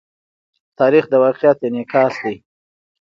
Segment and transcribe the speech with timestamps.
[0.79, 2.35] تاریخ د واقعیت انعکاس دی.